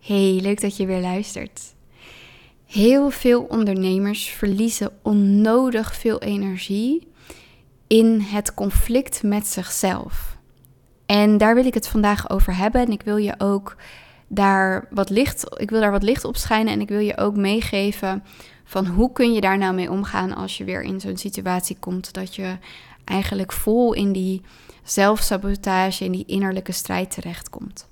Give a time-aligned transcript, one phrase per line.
[0.00, 1.74] Hey, leuk dat je weer luistert.
[2.66, 7.08] Heel veel ondernemers verliezen onnodig veel energie
[7.86, 10.36] in het conflict met zichzelf.
[11.06, 12.80] En daar wil ik het vandaag over hebben.
[12.80, 13.76] En ik wil je ook
[14.28, 16.72] daar wat licht, ik wil daar wat licht op schijnen.
[16.72, 18.22] En ik wil je ook meegeven
[18.64, 22.12] van hoe kun je daar nou mee omgaan als je weer in zo'n situatie komt
[22.12, 22.58] dat je
[23.04, 24.42] eigenlijk vol in die
[24.82, 27.88] zelfsabotage, in die innerlijke strijd terechtkomt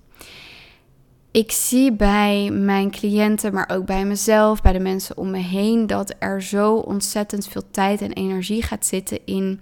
[1.39, 5.87] ik zie bij mijn cliënten, maar ook bij mezelf, bij de mensen om me heen,
[5.87, 9.61] dat er zo ontzettend veel tijd en energie gaat zitten in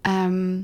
[0.00, 0.60] ehm,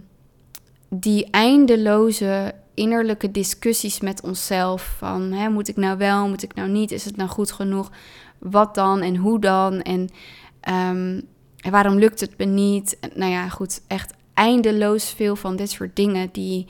[0.89, 4.95] die eindeloze innerlijke discussies met onszelf.
[4.99, 7.91] Van hè, moet ik nou wel, moet ik nou niet, is het nou goed genoeg?
[8.39, 9.83] Wat dan en hoe dan?
[9.83, 10.09] En
[10.95, 11.23] um,
[11.71, 12.99] waarom lukt het me niet?
[13.15, 16.67] Nou ja, goed, echt eindeloos veel van dit soort dingen die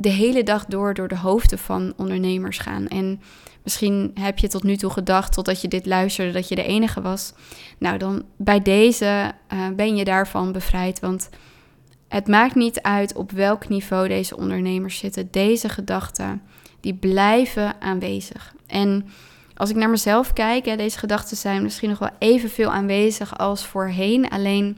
[0.00, 2.88] de hele dag door door de hoofden van ondernemers gaan.
[2.88, 3.20] En
[3.62, 7.00] misschien heb je tot nu toe gedacht, totdat je dit luisterde, dat je de enige
[7.00, 7.32] was.
[7.78, 11.00] Nou, dan bij deze uh, ben je daarvan bevrijd.
[11.00, 11.28] Want
[12.08, 15.28] het maakt niet uit op welk niveau deze ondernemers zitten.
[15.30, 16.42] Deze gedachten,
[16.80, 18.54] die blijven aanwezig.
[18.66, 19.08] En
[19.54, 23.66] als ik naar mezelf kijk, hè, deze gedachten zijn misschien nog wel evenveel aanwezig als
[23.66, 24.28] voorheen.
[24.28, 24.76] Alleen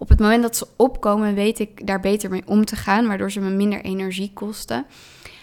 [0.00, 3.30] op het moment dat ze opkomen, weet ik daar beter mee om te gaan, waardoor
[3.30, 4.86] ze me minder energie kosten.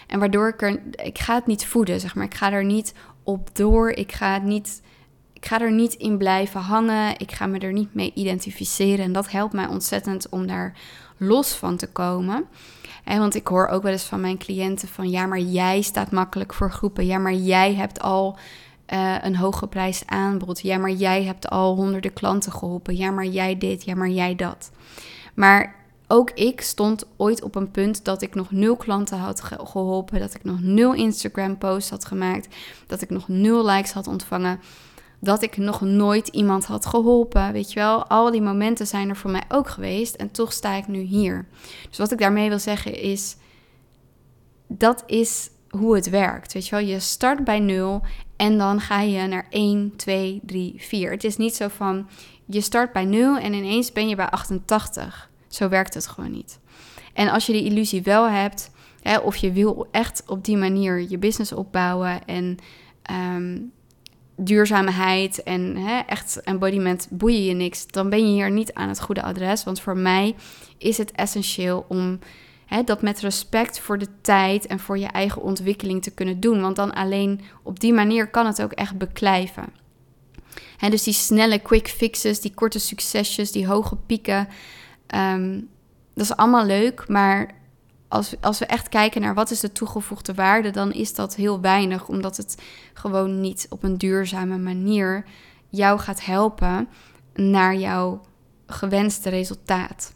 [0.06, 2.24] En waardoor ik er, ik ga het niet voeden, zeg maar.
[2.24, 3.90] Ik ga er niet op door.
[3.90, 4.82] Ik ga het niet,
[5.32, 7.18] ik ga er niet in blijven hangen.
[7.18, 9.04] Ik ga me er niet mee identificeren.
[9.04, 10.78] En dat helpt mij ontzettend om daar
[11.16, 12.44] los van te komen.
[13.04, 16.10] En want ik hoor ook wel eens van mijn cliënten van ja, maar jij staat
[16.10, 17.06] makkelijk voor groepen.
[17.06, 18.38] Ja, maar jij hebt al
[18.92, 20.60] uh, een hooggeprijsd aanbod.
[20.60, 22.96] Ja, maar jij hebt al honderden klanten geholpen.
[22.96, 23.84] Ja, maar jij dit.
[23.84, 24.70] Ja, maar jij dat.
[25.34, 25.74] Maar
[26.06, 30.20] ook ik stond ooit op een punt dat ik nog nul klanten had geholpen.
[30.20, 32.54] Dat ik nog nul Instagram posts had gemaakt.
[32.86, 34.60] Dat ik nog nul likes had ontvangen.
[35.20, 37.52] Dat ik nog nooit iemand had geholpen.
[37.52, 40.14] Weet je wel, al die momenten zijn er voor mij ook geweest.
[40.14, 41.46] En toch sta ik nu hier.
[41.88, 43.36] Dus wat ik daarmee wil zeggen is.
[44.68, 46.52] Dat is hoe het werkt.
[46.52, 48.02] Weet je wel, je start bij nul
[48.38, 51.10] en dan ga je naar 1, 2, 3, 4.
[51.10, 52.08] Het is niet zo van
[52.46, 55.30] je start bij 0 en ineens ben je bij 88.
[55.48, 56.58] Zo werkt het gewoon niet.
[57.12, 58.70] En als je die illusie wel hebt,
[59.02, 62.56] hè, of je wil echt op die manier je business opbouwen en
[63.10, 63.72] um,
[64.36, 69.00] duurzaamheid en hè, echt embodiment boeien je niks, dan ben je hier niet aan het
[69.00, 69.64] goede adres.
[69.64, 70.34] Want voor mij
[70.76, 72.18] is het essentieel om
[72.84, 76.60] dat met respect voor de tijd en voor je eigen ontwikkeling te kunnen doen.
[76.60, 79.72] Want dan alleen op die manier kan het ook echt beklijven.
[80.76, 84.48] He, dus die snelle quick fixes, die korte succesjes, die hoge pieken.
[85.06, 85.60] Ehm,
[86.14, 87.54] dat is allemaal leuk, maar
[88.08, 91.60] als, als we echt kijken naar wat is de toegevoegde waarde, dan is dat heel
[91.60, 92.62] weinig, omdat het
[92.94, 95.24] gewoon niet op een duurzame manier
[95.68, 96.88] jou gaat helpen
[97.34, 98.20] naar jouw
[98.66, 100.12] gewenste resultaat.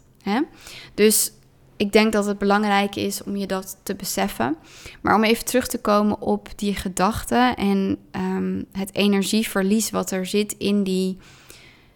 [0.93, 1.31] Dus
[1.77, 4.55] ik denk dat het belangrijk is om je dat te beseffen.
[5.01, 10.25] Maar om even terug te komen op die gedachten en um, het energieverlies wat er
[10.25, 11.17] zit in die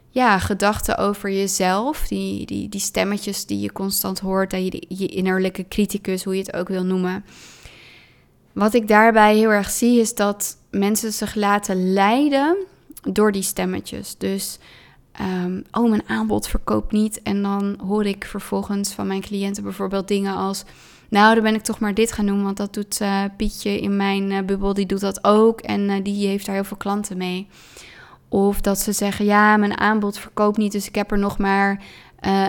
[0.09, 2.07] ja, gedachten over jezelf.
[2.07, 6.41] Die, die, die stemmetjes die je constant hoort, en je, je innerlijke criticus, hoe je
[6.41, 7.25] het ook wil noemen.
[8.53, 12.57] Wat ik daarbij heel erg zie is dat mensen zich laten leiden
[13.01, 14.15] door die stemmetjes.
[14.17, 14.57] Dus
[15.21, 17.21] um, oh, mijn aanbod verkoopt niet.
[17.21, 20.63] En dan hoor ik vervolgens van mijn cliënten bijvoorbeeld dingen als...
[21.09, 23.95] Nou, dan ben ik toch maar dit gaan doen, want dat doet uh, Pietje in
[23.95, 25.61] mijn uh, bubbel, die doet dat ook.
[25.61, 27.47] En uh, die heeft daar heel veel klanten mee.
[28.29, 31.83] Of dat ze zeggen, ja, mijn aanbod verkoopt niet, dus ik heb er nog maar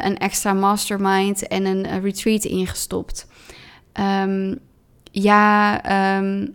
[0.03, 3.27] een extra mastermind en een retreat ingestopt.
[4.23, 4.59] Um,
[5.11, 5.81] ja,
[6.19, 6.55] um,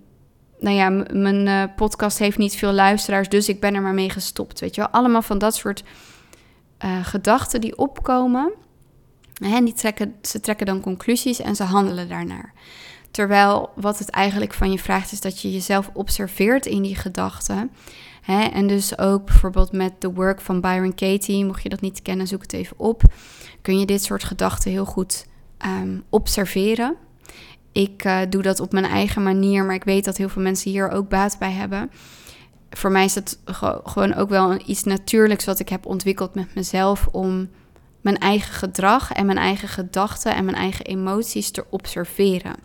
[0.64, 4.10] nou ja, mijn uh, podcast heeft niet veel luisteraars, dus ik ben er maar mee
[4.10, 4.60] gestopt.
[4.60, 5.84] Weet je wel, allemaal van dat soort
[6.86, 8.54] uh, gedachten die opkomen.
[9.42, 12.54] En die trekken, ze trekken dan conclusies en ze handelen daarnaar.
[13.12, 17.72] Terwijl wat het eigenlijk van je vraagt is dat je jezelf observeert in die gedachten.
[18.22, 18.44] Hè?
[18.44, 22.28] En dus ook bijvoorbeeld met de work van Byron Katie, mocht je dat niet kennen,
[22.28, 23.04] zoek het even op.
[23.62, 25.26] Kun je dit soort gedachten heel goed
[25.66, 26.96] um, observeren.
[27.74, 30.72] Ik uh, doe dat op mijn eigen manier, maar ik weet dat heel veel mensen
[30.72, 31.92] hier ook baat bij hebben.
[32.70, 33.40] Voor mij is het
[33.84, 37.50] gewoon ook wel iets natuurlijks wat ik heb ontwikkeld met mezelf om
[38.02, 42.56] mijn eigen gedrag en mijn eigen gedachten en mijn eigen emoties te observeren.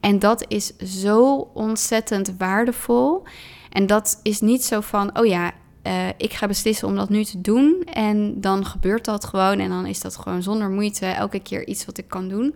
[0.00, 3.22] En dat is zo ontzettend waardevol.
[3.70, 5.52] En dat is niet zo van, oh ja,
[5.82, 7.82] uh, ik ga beslissen om dat nu te doen.
[7.92, 9.58] En dan gebeurt dat gewoon.
[9.58, 12.54] En dan is dat gewoon zonder moeite elke keer iets wat ik kan doen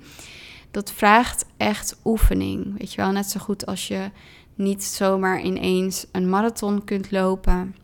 [0.76, 2.78] dat vraagt echt oefening.
[2.78, 4.10] Weet je wel, net zo goed als je
[4.54, 7.76] niet zomaar ineens een marathon kunt lopen,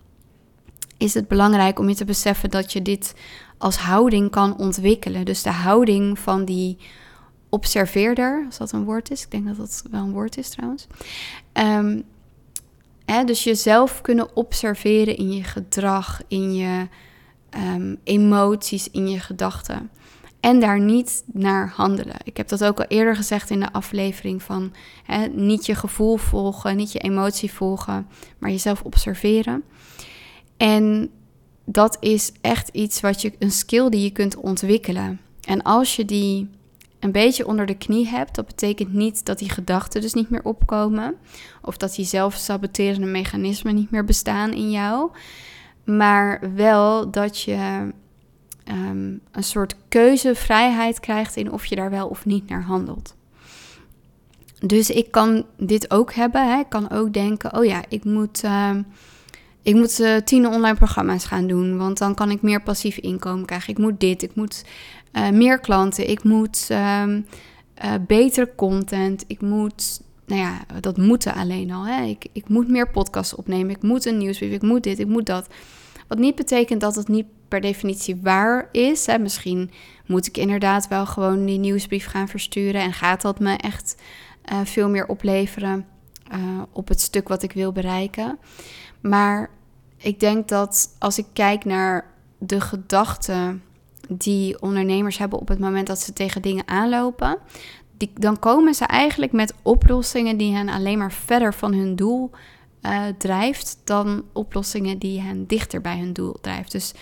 [0.97, 3.15] is het belangrijk om je te beseffen dat je dit
[3.59, 5.25] als houding kan ontwikkelen.
[5.25, 6.77] Dus de houding van die
[7.49, 9.23] observeerder, als dat een woord is.
[9.23, 10.87] Ik denk dat dat wel een woord is trouwens.
[11.53, 12.00] Ehm,
[13.05, 16.89] hè, dus jezelf kunnen observeren in je gedrag, in je
[17.75, 19.91] um, emoties, in je gedachten.
[20.43, 22.17] En daar niet naar handelen.
[22.25, 24.73] Ik heb dat ook al eerder gezegd in de aflevering van
[25.05, 28.09] hè, niet je gevoel volgen, niet je emotie volgen,
[28.39, 29.62] maar jezelf observeren.
[30.56, 31.11] En
[31.65, 35.21] dat is echt iets wat je, een skill die je kunt ontwikkelen.
[35.41, 36.50] En als je die
[37.00, 40.44] een beetje onder de knie hebt, dat betekent niet dat die gedachten dus niet meer
[40.44, 41.15] opkomen.
[41.62, 45.11] Of dat die zelfsaboterende mechanismen niet meer bestaan in jou.
[45.85, 47.93] Maar wel dat je
[48.69, 53.14] um, een soort keuzevrijheid krijgt in of je daar wel of niet naar handelt.
[54.67, 56.53] Dus ik kan dit ook hebben.
[56.53, 56.59] Hè.
[56.59, 58.43] Ik kan ook denken: oh ja, ik moet.
[58.44, 58.70] Uh,
[59.62, 63.47] ik moet uh, tien online programma's gaan doen, want dan kan ik meer passief inkomen
[63.47, 63.73] krijgen.
[63.73, 64.65] Ik moet dit, ik moet
[65.12, 67.26] uh, meer klanten, ik moet um,
[67.85, 71.87] uh, betere content, ik moet, nou ja, dat moeten alleen al.
[71.87, 72.05] Hè?
[72.05, 75.26] Ik, ik moet meer podcasts opnemen, ik moet een nieuwsbrief, ik moet dit, ik moet
[75.26, 75.47] dat.
[76.08, 79.07] Wat niet betekent dat het niet per definitie waar is.
[79.07, 79.19] Hè?
[79.19, 79.71] Misschien
[80.07, 83.97] moet ik inderdaad wel gewoon die nieuwsbrief gaan versturen en gaat dat me echt
[84.53, 85.87] uh, veel meer opleveren
[86.73, 88.39] op het stuk wat ik wil bereiken.
[89.01, 89.51] Maar
[89.97, 93.63] ik denk dat als ik kijk naar de gedachten
[94.09, 97.39] die ondernemers hebben op het moment dat ze tegen dingen aanlopen,
[97.97, 102.31] die, dan komen ze eigenlijk met oplossingen die hen alleen maar verder van hun doel
[102.83, 106.73] uh, drijft dan oplossingen die hen dichter bij hun doel drijft.
[106.73, 106.93] Dus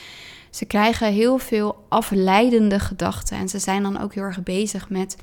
[0.51, 5.17] ze krijgen heel veel afleidende gedachten en ze zijn dan ook heel erg bezig met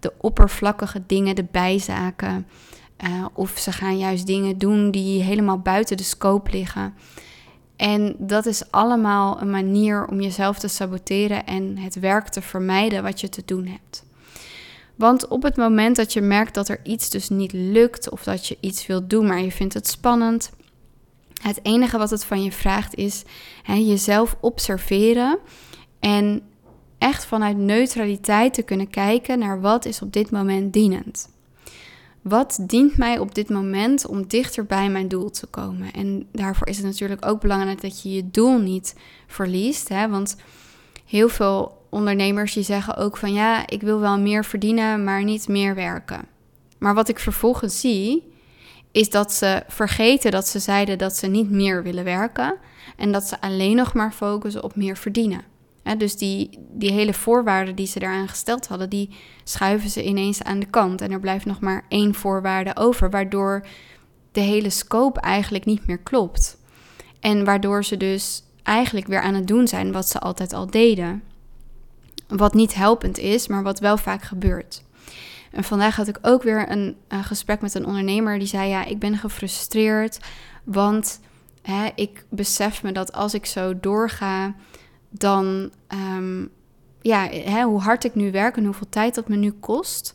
[0.00, 2.46] de oppervlakkige dingen, de bijzaken.
[3.04, 6.94] Uh, of ze gaan juist dingen doen die helemaal buiten de scope liggen.
[7.76, 13.02] En dat is allemaal een manier om jezelf te saboteren en het werk te vermijden
[13.02, 14.04] wat je te doen hebt.
[14.94, 18.46] Want op het moment dat je merkt dat er iets dus niet lukt of dat
[18.46, 20.50] je iets wilt doen, maar je vindt het spannend,
[21.42, 23.22] het enige wat het van je vraagt is
[23.62, 25.38] hè, jezelf observeren
[26.00, 26.42] en
[26.98, 31.28] echt vanuit neutraliteit te kunnen kijken naar wat is op dit moment dienend.
[32.22, 35.92] Wat dient mij op dit moment om dichter bij mijn doel te komen?
[35.92, 38.94] En daarvoor is het natuurlijk ook belangrijk dat je je doel niet
[39.26, 39.88] verliest.
[39.88, 40.08] Hè?
[40.08, 40.36] Want
[41.04, 45.48] heel veel ondernemers die zeggen ook van ja, ik wil wel meer verdienen, maar niet
[45.48, 46.24] meer werken.
[46.78, 48.32] Maar wat ik vervolgens zie,
[48.96, 52.54] is dat ze vergeten dat ze zeiden dat ze niet meer willen werken
[52.96, 55.54] en dat ze alleen nog maar focussen op meer verdienen
[55.94, 59.10] dus die, die hele voorwaarden die ze daaraan gesteld hadden, die
[59.44, 61.00] schuiven ze ineens aan de kant.
[61.00, 63.66] En er blijft nog maar één voorwaarde over, waardoor
[64.32, 66.58] de hele scope eigenlijk niet meer klopt.
[67.20, 71.22] En waardoor ze dus eigenlijk weer aan het doen zijn wat ze altijd al deden.
[72.28, 74.84] Wat niet helpend is, maar wat wel vaak gebeurt.
[75.56, 78.84] En vandaag had ik ook weer een, een gesprek met een ondernemer die zei: Ja,
[78.84, 80.20] ik ben gefrustreerd,
[80.64, 81.20] want
[81.62, 84.54] hè, ik besef me dat als ik zo doorga
[85.10, 85.70] dan,
[86.16, 86.48] um,
[87.00, 90.14] ja, hè, hoe hard ik nu werk en hoeveel tijd dat me nu kost,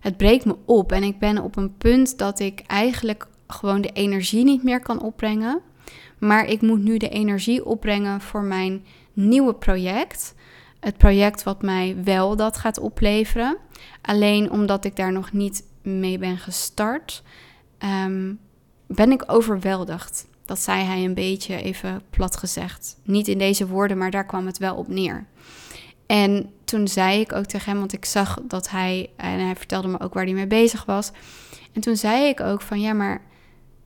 [0.00, 0.92] het breekt me op.
[0.92, 5.02] En ik ben op een punt dat ik eigenlijk gewoon de energie niet meer kan
[5.02, 5.60] opbrengen.
[6.18, 10.34] Maar ik moet nu de energie opbrengen voor mijn nieuwe project.
[10.82, 13.56] Het project wat mij wel dat gaat opleveren.
[14.00, 17.22] Alleen omdat ik daar nog niet mee ben gestart,
[18.04, 18.38] um,
[18.86, 20.28] ben ik overweldigd.
[20.44, 22.96] Dat zei hij een beetje even plat gezegd.
[23.04, 25.26] Niet in deze woorden, maar daar kwam het wel op neer.
[26.06, 29.88] En toen zei ik ook tegen hem, want ik zag dat hij, en hij vertelde
[29.88, 31.10] me ook waar hij mee bezig was.
[31.72, 33.22] En toen zei ik ook van ja, maar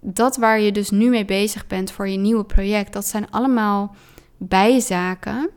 [0.00, 3.94] dat waar je dus nu mee bezig bent voor je nieuwe project, dat zijn allemaal
[4.36, 5.50] bijzaken.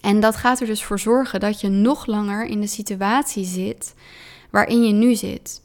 [0.00, 3.94] En dat gaat er dus voor zorgen dat je nog langer in de situatie zit
[4.50, 5.64] waarin je nu zit.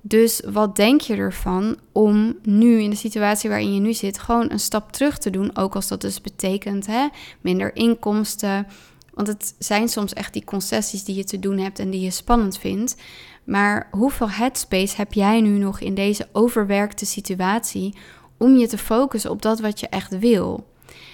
[0.00, 4.50] Dus wat denk je ervan om nu in de situatie waarin je nu zit, gewoon
[4.50, 5.56] een stap terug te doen?
[5.56, 7.08] Ook als dat dus betekent hè,
[7.40, 8.66] minder inkomsten.
[9.14, 12.10] Want het zijn soms echt die concessies die je te doen hebt en die je
[12.10, 12.96] spannend vindt.
[13.44, 17.94] Maar hoeveel headspace heb jij nu nog in deze overwerkte situatie
[18.36, 20.66] om je te focussen op dat wat je echt wil?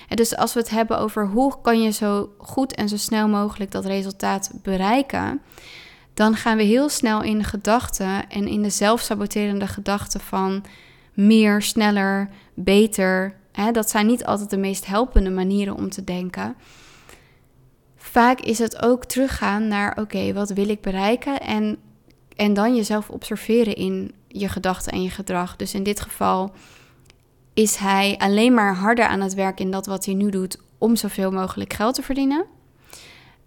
[0.09, 3.29] En dus als we het hebben over hoe kan je zo goed en zo snel
[3.29, 5.41] mogelijk dat resultaat bereiken,
[6.15, 10.65] dan gaan we heel snel in gedachten en in de zelfsaboterende gedachten van
[11.13, 13.37] meer, sneller, beter.
[13.53, 16.57] Hè, dat zijn niet altijd de meest helpende manieren om te denken.
[17.97, 21.41] Vaak is het ook teruggaan naar: oké, wat wil ik bereiken?
[21.41, 21.77] En,
[22.37, 25.57] en dan jezelf observeren in: je gedachten en je gedrag.
[25.57, 26.53] Dus in dit geval
[27.55, 30.97] is hij alleen maar harder aan het werk in dat wat hij nu doet om
[30.97, 32.45] zoveel mogelijk geld te verdienen.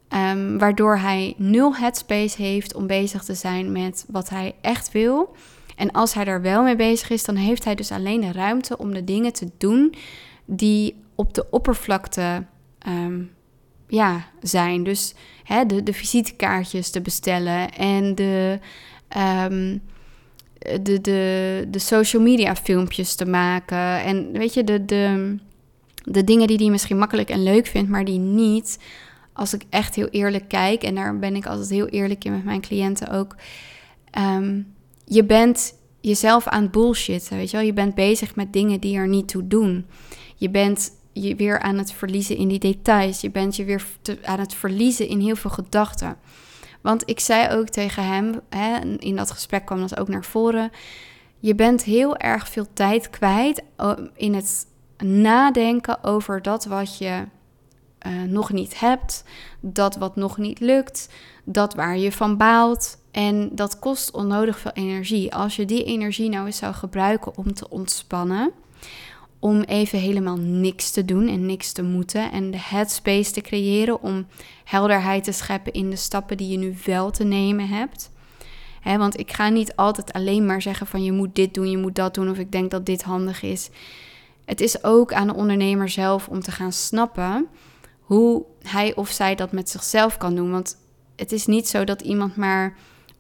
[0.08, 5.36] Ehm, waardoor hij nul headspace heeft om bezig te zijn met wat hij echt wil.
[5.76, 8.78] En als hij daar wel mee bezig is, dan heeft hij dus alleen de ruimte
[8.78, 9.96] om de dingen te doen
[10.46, 12.46] die op de oppervlakte
[12.80, 13.22] ehm,
[13.88, 14.84] ja, zijn.
[14.84, 18.60] Dus hè, de, de visitekaartjes te bestellen en de,
[19.50, 19.82] um,
[20.60, 24.04] de, de, de social media filmpjes te maken.
[24.04, 25.36] En weet je, de, de,
[26.04, 28.80] de dingen die hij misschien makkelijk en leuk vindt, maar die niet.
[29.34, 32.44] Als ik echt heel eerlijk kijk, en daar ben ik altijd heel eerlijk in met
[32.44, 33.36] mijn cliënten ook.
[34.12, 34.62] Ehm,
[35.06, 37.66] je bent jezelf aan het bullshitten, weet je wel.
[37.66, 39.86] Je bent bezig met dingen die er niet toe doen.
[40.36, 43.22] Je bent je weer aan het verliezen in die details.
[43.22, 43.84] Je bent je weer
[44.24, 46.18] aan het verliezen in heel veel gedachten.
[46.88, 50.72] Want ik zei ook tegen hem, hè, in dat gesprek kwam dat ook naar voren.
[51.40, 53.64] Je bent heel erg veel tijd kwijt
[54.14, 54.68] in het
[54.98, 57.24] nadenken over dat wat je
[58.08, 59.24] uh, nog niet hebt,
[59.60, 61.10] dat wat nog niet lukt,
[61.44, 62.98] dat waar je van baalt.
[63.12, 65.36] En dat kost onnodig veel energie.
[65.36, 68.52] Als je die energie nou eens zou gebruiken om te ontspannen,
[69.48, 74.02] om even helemaal niks te doen en niks te moeten en de headspace te creëren
[74.02, 74.28] om
[74.64, 78.12] helderheid te scheppen in de stappen die je nu wel te nemen hebt.
[78.84, 81.96] want ik ga niet altijd alleen maar zeggen van je moet dit doen, je moet
[81.96, 83.70] dat doen of ik denk dat dit handig is.
[84.46, 87.48] Het is ook aan de ondernemer zelf om te gaan snappen
[88.00, 90.52] hoe hij of zij dat met zichzelf kan doen.
[90.52, 90.78] Want
[91.16, 92.76] het is niet zo dat iemand maar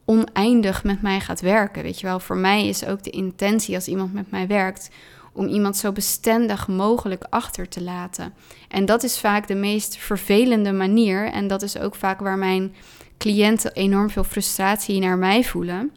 [0.06, 1.84] oneindig met mij gaat werken.
[1.84, 4.90] Weet je wel, voor mij is ook de intentie als iemand met mij werkt
[5.38, 8.34] om iemand zo bestendig mogelijk achter te laten.
[8.67, 11.32] En dat is vaak de meest vervelende manier.
[11.32, 12.75] En dat is ook vaak waar mijn
[13.17, 15.91] cliënten enorm veel frustratie naar mij voelen.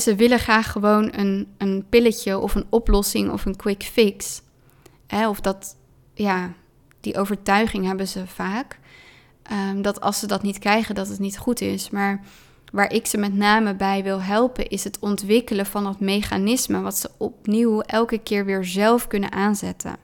[0.00, 4.42] ze willen graag gewoon een, een pilletje of een oplossing of een quick fix.
[5.28, 5.76] of dat,
[6.14, 6.52] ja,
[7.00, 8.78] die overtuiging hebben ze vaak.
[9.52, 11.90] Um, dat als ze dat niet krijgen, dat het niet goed is.
[11.90, 12.20] Maar
[12.72, 16.98] Waar ik ze met name bij wil helpen, is het ontwikkelen van dat mechanisme wat
[16.98, 19.96] ze opnieuw elke keer weer zelf kunnen aanzetten.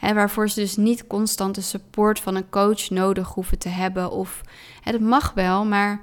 [0.00, 4.10] Waarvoor ze dus niet constant de support van een coach nodig hoeven te hebben.
[4.10, 4.40] Of
[4.82, 6.00] het mag wel, maar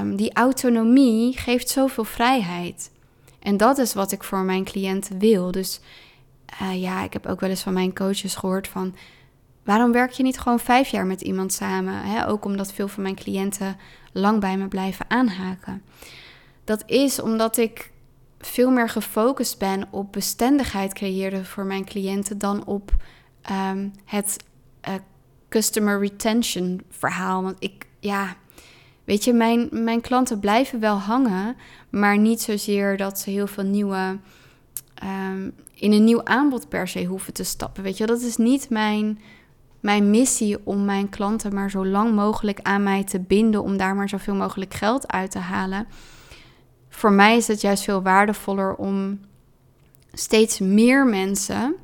[0.00, 2.90] um, die autonomie geeft zoveel vrijheid.
[3.38, 5.50] En dat is wat ik voor mijn cliënten wil.
[5.50, 5.80] Dus
[6.62, 8.94] uh, ja, ik heb ook wel eens van mijn coaches gehoord van
[9.68, 12.26] Waarom werk je niet gewoon vijf jaar met iemand samen?
[12.26, 13.76] Ook omdat veel van mijn cliënten
[14.12, 15.82] lang bij me blijven aanhaken.
[16.64, 17.90] Dat is omdat ik
[18.38, 22.96] veel meer gefocust ben op bestendigheid creëren voor mijn cliënten dan op
[23.42, 24.36] ehm, het
[24.88, 24.94] uh,
[25.48, 27.42] customer retention verhaal.
[27.42, 28.36] Want ik, ja,
[29.04, 31.56] weet je, mijn, mijn klanten blijven wel hangen,
[31.90, 34.18] maar niet zozeer dat ze heel veel nieuwe.
[35.04, 37.82] Um, in een nieuw aanbod per se hoeven te stappen.
[37.82, 39.18] Weet je, dat is niet mijn
[39.80, 43.94] mijn missie om mijn klanten maar zo lang mogelijk aan mij te binden, om daar
[43.94, 45.86] maar zoveel mogelijk geld uit te halen.
[46.88, 49.20] Voor mij is het juist veel waardevoller om
[50.12, 51.76] steeds meer mensen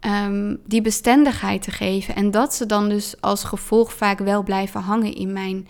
[0.00, 2.14] um, die bestendigheid te geven.
[2.14, 5.68] En dat ze dan dus als gevolg vaak wel blijven hangen in mijn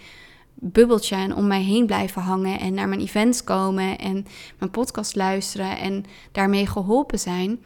[0.54, 4.26] bubbeltje en om mij heen blijven hangen en naar mijn events komen en
[4.58, 7.60] mijn podcast luisteren en daarmee geholpen zijn.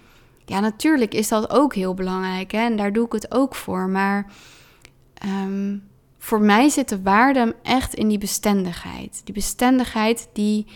[0.45, 2.59] Ja, natuurlijk is dat ook heel belangrijk hè?
[2.59, 3.89] en daar doe ik het ook voor.
[3.89, 4.33] Maar
[5.27, 9.21] um, voor mij zit de waarde echt in die bestendigheid.
[9.25, 10.67] Die bestendigheid die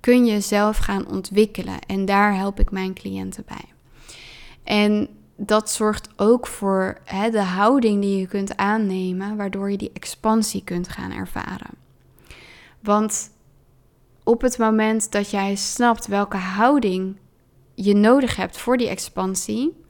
[0.00, 3.72] kun je zelf gaan ontwikkelen en daar help ik mijn cliënten bij.
[4.64, 9.90] En dat zorgt ook voor hè, de houding die je kunt aannemen, waardoor je die
[9.92, 11.70] expansie kunt gaan ervaren.
[12.80, 13.30] Want
[14.24, 17.16] op het moment dat jij snapt welke houding
[17.74, 19.82] je nodig hebt voor die expansie.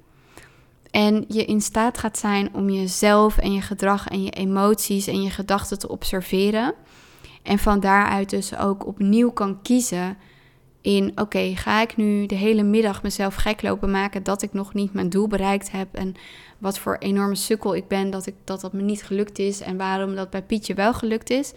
[0.91, 5.23] En je in staat gaat zijn om jezelf en je gedrag en je emoties en
[5.23, 6.75] je gedachten te observeren.
[7.43, 10.17] En van daaruit dus ook opnieuw kan kiezen
[10.81, 14.75] in: oké, ga ik nu de hele middag mezelf gek lopen maken dat ik nog
[14.75, 15.95] niet mijn doel bereikt heb.
[15.95, 16.15] En
[16.59, 19.61] wat voor enorme sukkel ik ben dat, ik, dat dat me niet gelukt is.
[19.61, 21.53] En waarom dat bij Pietje wel gelukt is.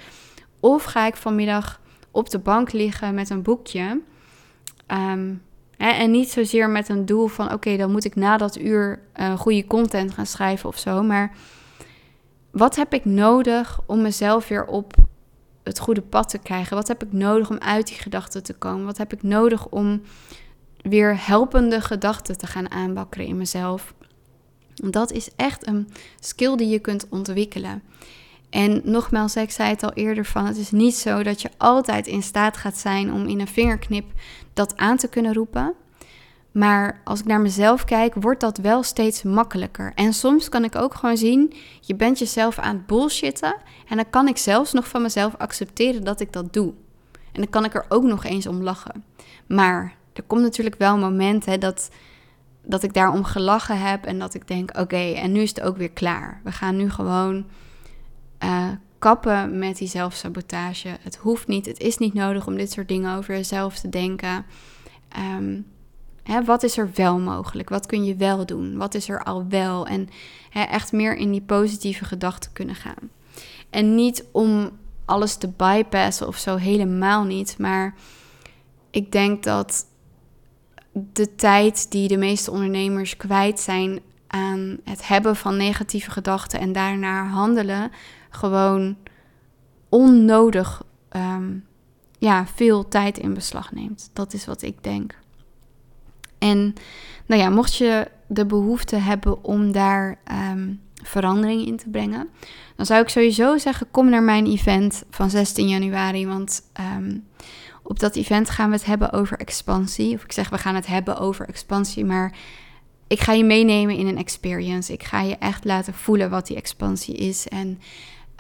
[0.59, 1.81] Of ga ik vanmiddag
[2.11, 4.01] op de bank liggen met een boekje.
[4.85, 5.33] Ehm,
[5.77, 9.39] en niet zozeer met een doel van oké, dan moet ik na dat uur uh,
[9.39, 11.03] goede content gaan schrijven of zo.
[11.03, 11.35] Maar
[12.51, 14.93] wat heb ik nodig om mezelf weer op
[15.63, 16.75] het goede pad te krijgen?
[16.75, 18.85] Wat heb ik nodig om uit die gedachten te komen?
[18.85, 20.01] Wat heb ik nodig om
[20.81, 23.93] weer helpende gedachten te gaan aanbakkeren in mezelf?
[24.73, 27.83] Dat is echt een skill die je kunt ontwikkelen.
[28.49, 32.07] En nogmaals, ik zei het al eerder van, het is niet zo dat je altijd
[32.07, 34.05] in staat gaat zijn om in een vingerknip
[34.53, 35.73] dat aan te kunnen roepen.
[36.51, 39.91] Maar als ik naar mezelf kijk, wordt dat wel steeds makkelijker.
[39.95, 43.55] En soms kan ik ook gewoon zien, je bent jezelf aan het bullshitten.
[43.87, 46.73] En dan kan ik zelfs nog van mezelf accepteren dat ik dat doe.
[47.11, 49.03] En dan kan ik er ook nog eens om lachen.
[49.47, 51.89] Maar er komt natuurlijk wel een moment dat,
[52.63, 55.77] dat ik daarom gelachen heb en dat ik denk, oké, en nu is het ook
[55.77, 56.41] weer klaar.
[56.43, 57.45] We gaan nu gewoon
[58.43, 60.97] uh, kappen met die zelfsabotage.
[61.01, 64.45] Het hoeft niet, het is niet nodig om dit soort dingen over jezelf te denken.
[65.37, 65.65] Um,
[66.23, 67.69] hè, wat is er wel mogelijk?
[67.69, 68.77] Wat kun je wel doen?
[68.77, 69.87] Wat is er al wel?
[69.87, 70.09] En
[70.49, 73.09] hè, echt meer in die positieve gedachten kunnen gaan.
[73.69, 74.69] En niet om
[75.05, 77.57] alles te bypassen of zo, helemaal niet.
[77.57, 77.95] Maar
[78.89, 79.85] ik denk dat
[81.13, 86.71] de tijd die de meeste ondernemers kwijt zijn aan het hebben van negatieve gedachten en
[86.71, 87.91] daarnaar handelen,
[88.29, 88.97] gewoon
[89.89, 91.53] onnodig ehm,
[92.19, 94.09] ja, veel tijd in beslag neemt.
[94.13, 95.17] Dat is wat ik denk.
[96.37, 96.73] En
[97.25, 100.17] nou ja, mocht je de behoefte hebben om daar
[100.51, 102.29] um, verandering in te brengen,
[102.75, 106.27] dan zou ik sowieso zeggen: kom naar mijn event van 16 januari.
[106.27, 106.61] Want
[106.97, 107.27] um,
[107.83, 110.15] op dat event gaan we het hebben over expansie.
[110.15, 112.37] Of ik zeg, we gaan het hebben over expansie, maar
[113.07, 114.93] ik ga je meenemen in een experience.
[114.93, 117.47] Ik ga je echt laten voelen wat die expansie is.
[117.47, 117.79] En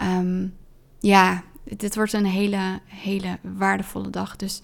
[0.01, 0.55] um,
[0.99, 4.35] ja, dit wordt een hele, hele waardevolle dag.
[4.35, 4.61] Dus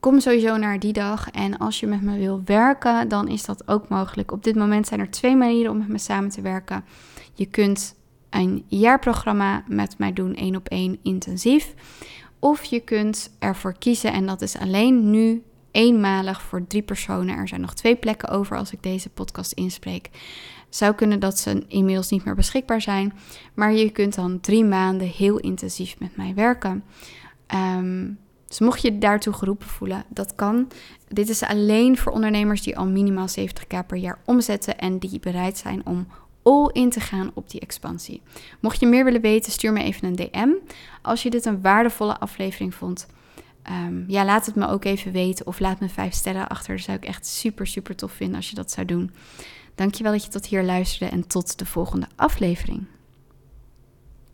[0.00, 1.30] kom sowieso naar die dag.
[1.30, 4.32] En als je met me wil werken, dan is dat ook mogelijk.
[4.32, 6.84] Op dit moment zijn er twee manieren om met me samen te werken.
[7.34, 7.94] Je kunt
[8.30, 11.74] een jaarprogramma met mij doen, één op één intensief.
[12.38, 17.36] Of je kunt ervoor kiezen, en dat is alleen nu eenmalig voor drie personen.
[17.36, 20.10] Er zijn nog twee plekken over als ik deze podcast inspreek.
[20.68, 23.12] Zou kunnen dat ze inmiddels niet meer beschikbaar zijn.
[23.54, 26.84] Maar je kunt dan drie maanden heel intensief met mij werken.
[27.54, 30.68] Um, dus mocht je daartoe geroepen voelen, dat kan.
[31.08, 35.58] Dit is alleen voor ondernemers die al minimaal 70k per jaar omzetten en die bereid
[35.58, 36.06] zijn om
[36.42, 38.22] all in te gaan op die expansie.
[38.60, 40.48] Mocht je meer willen weten, stuur me even een DM.
[41.02, 43.06] Als je dit een waardevolle aflevering vond,
[43.70, 46.76] um, ja, laat het me ook even weten of laat me vijf sterren achter.
[46.76, 49.10] Dat zou ik echt super, super tof vinden als je dat zou doen.
[49.78, 52.86] Dankjewel dat je tot hier luisterde en tot de volgende aflevering.